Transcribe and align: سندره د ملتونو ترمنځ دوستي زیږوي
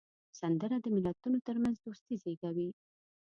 سندره 0.39 0.75
د 0.83 0.87
ملتونو 0.97 1.37
ترمنځ 1.47 1.75
دوستي 1.79 2.15
زیږوي 2.23 2.69